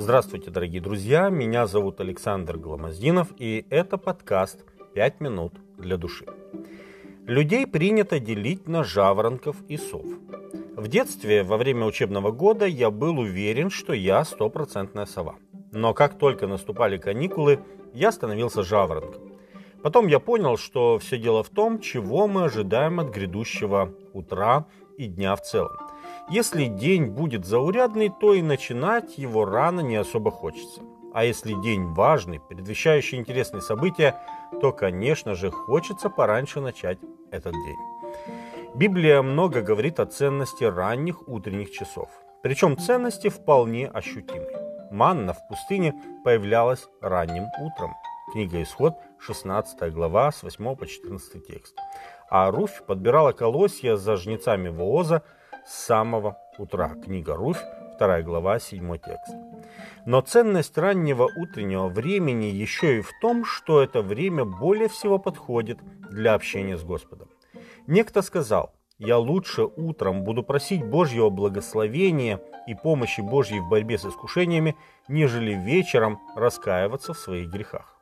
[0.00, 6.24] Здравствуйте, дорогие друзья, меня зовут Александр Гламоздинов, и это подкаст «Пять минут для души».
[7.26, 10.06] Людей принято делить на жаворонков и сов.
[10.74, 15.34] В детстве, во время учебного года, я был уверен, что я стопроцентная сова.
[15.70, 17.60] Но как только наступали каникулы,
[17.92, 19.20] я становился жаворонком.
[19.82, 24.64] Потом я понял, что все дело в том, чего мы ожидаем от грядущего утра
[24.96, 25.76] и дня в целом.
[26.30, 30.80] Если день будет заурядный, то и начинать его рано не особо хочется.
[31.12, 34.14] А если день важный, предвещающий интересные события,
[34.60, 36.98] то, конечно же, хочется пораньше начать
[37.32, 37.76] этот день.
[38.76, 42.08] Библия много говорит о ценности ранних утренних часов.
[42.44, 44.46] Причем ценности вполне ощутимы.
[44.92, 47.92] Манна в пустыне появлялась ранним утром.
[48.32, 51.74] Книга Исход, 16 глава, с 8 по 14 текст.
[52.30, 55.24] А Руфь подбирала колосья за жнецами Вооза
[55.66, 56.94] с самого утра.
[57.04, 57.62] Книга Руфь,
[57.98, 59.34] 2 глава, 7 текст.
[60.06, 65.78] Но ценность раннего утреннего времени еще и в том, что это время более всего подходит
[66.10, 67.28] для общения с Господом.
[67.86, 74.04] Некто сказал, я лучше утром буду просить Божьего благословения и помощи Божьей в борьбе с
[74.04, 74.76] искушениями,
[75.08, 77.96] нежели вечером раскаиваться в своих грехах.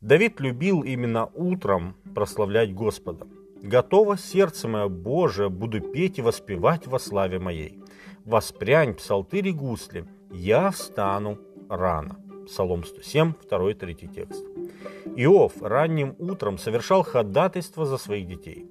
[0.00, 3.26] Давид любил именно утром прославлять Господа.
[3.62, 7.82] Готово сердце мое Боже, буду петь и воспевать во славе моей.
[8.24, 12.18] Воспрянь, псалтырь и гусли, я встану рано.
[12.46, 14.44] Псалом 107, 2, 3 текст.
[15.16, 18.66] Иов ранним утром совершал ходатайство за своих детей.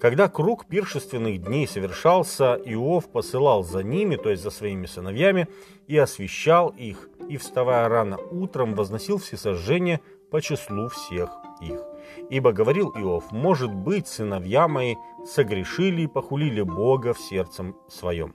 [0.00, 5.48] Когда круг пиршественных дней совершался, Иов посылал за ними, то есть за своими сыновьями,
[5.86, 10.00] и освещал их, и, вставая рано утром, возносил всесожжение
[10.30, 11.91] по числу всех их.
[12.30, 18.34] Ибо говорил Иов, может быть, сыновья мои согрешили и похулили Бога в сердцем своем.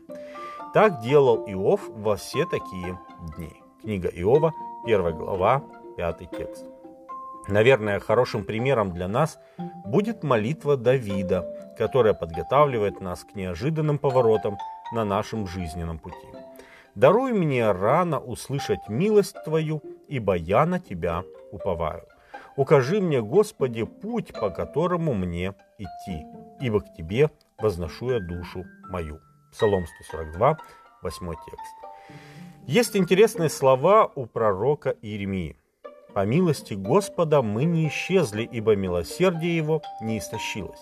[0.73, 2.99] Так делал Иов во все такие
[3.35, 3.61] дни.
[3.81, 4.53] Книга Иова,
[4.85, 5.63] 1 глава,
[5.97, 6.65] 5 текст.
[7.47, 9.39] Наверное, хорошим примером для нас
[9.85, 14.57] будет молитва Давида, которая подготавливает нас к неожиданным поворотам
[14.91, 16.27] на нашем жизненном пути.
[16.95, 22.03] «Даруй мне рано услышать милость Твою, ибо я на Тебя уповаю.
[22.57, 26.25] Укажи мне, Господи, путь, по которому мне идти,
[26.59, 27.29] ибо к Тебе
[27.59, 29.19] возношу я душу мою».
[29.51, 30.57] Псалом 142,
[31.03, 31.75] 8 текст.
[32.65, 35.55] Есть интересные слова у пророка Иеремии.
[36.15, 40.81] «По милости Господа мы не исчезли, ибо милосердие Его не истощилось.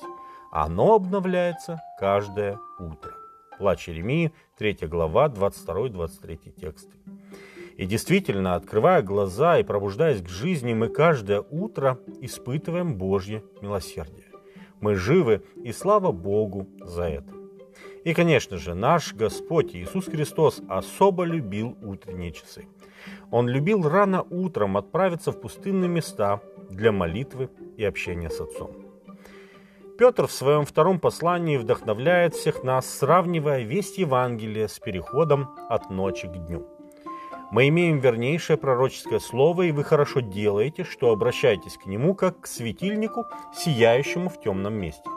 [0.51, 3.11] Оно обновляется каждое утро».
[3.57, 6.97] Плач Иеремии, 3 глава, 22-23 тексты.
[7.77, 14.25] И действительно, открывая глаза и пробуждаясь к жизни, мы каждое утро испытываем Божье милосердие.
[14.79, 17.33] Мы живы, и слава Богу за это.
[18.05, 22.67] И, конечно же, наш Господь Иисус Христос особо любил утренние часы.
[23.29, 28.71] Он любил рано утром отправиться в пустынные места для молитвы и общения с Отцом.
[29.97, 36.27] Петр в своем втором послании вдохновляет всех нас, сравнивая весть Евангелия с переходом от ночи
[36.27, 36.67] к дню–
[37.55, 42.47] мы имеем вернейшее пророческое слово, и вы хорошо делаете, что обращаетесь к нему, как к
[42.47, 45.09] светильнику, сияющему в темном месте.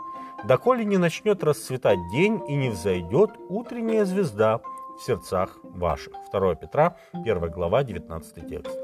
[0.44, 6.12] Доколе не начнет расцветать день и не взойдет утренняя звезда в сердцах ваших.
[6.32, 8.78] 2 Петра, 1 глава, 19 текст.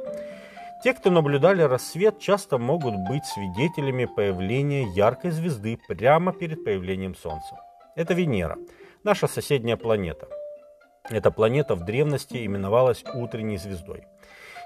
[0.83, 7.61] Те, кто наблюдали рассвет, часто могут быть свидетелями появления яркой звезды прямо перед появлением Солнца.
[7.95, 8.59] Это Венера,
[9.05, 10.27] наша соседняя планета–
[11.11, 14.05] эта планета в древности именовалась утренней звездой.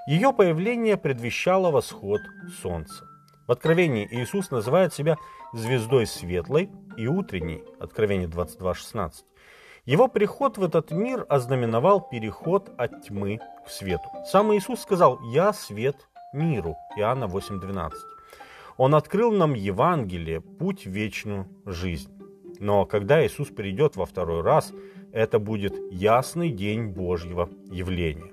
[0.07, 2.21] Ее появление предвещало восход
[2.61, 3.05] Солнца.
[3.47, 5.17] В Откровении Иисус называет себя
[5.53, 9.11] звездой светлой и утренней, Откровение 22.16.
[9.85, 14.03] Его приход в этот мир ознаменовал переход от тьмы к свету.
[14.25, 15.95] Сам Иисус сказал «Я свет
[16.33, 17.91] миру» Иоанна 8.12.
[18.77, 22.18] Он открыл нам Евангелие, путь в вечную жизнь.
[22.59, 24.73] Но когда Иисус придет во второй раз–
[25.11, 28.31] это будет ясный день Божьего явления.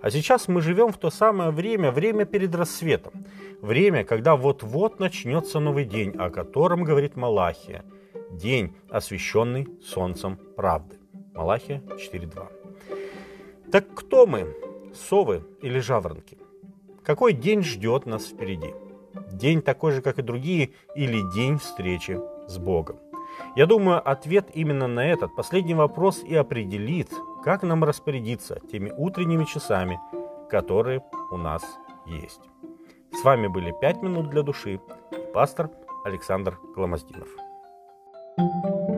[0.00, 3.12] А сейчас мы живем в то самое время, время перед рассветом,
[3.60, 7.84] время, когда вот-вот начнется новый день, о котором говорит Малахия,
[8.30, 10.96] день, освященный солнцем правды.
[11.34, 12.46] Малахия 4.2.
[13.72, 14.54] Так кто мы,
[14.94, 16.38] совы или жаворонки?
[17.02, 18.74] Какой день ждет нас впереди?
[19.32, 22.98] День такой же, как и другие, или день встречи с Богом?
[23.56, 27.10] Я думаю, ответ именно на этот последний вопрос и определит,
[27.44, 30.00] как нам распорядиться теми утренними часами,
[30.50, 31.62] которые у нас
[32.06, 32.40] есть.
[33.12, 34.80] С вами были «Пять минут для души» и
[35.32, 35.70] пастор
[36.04, 37.28] Александр Гломоздинов.
[38.38, 38.97] thank you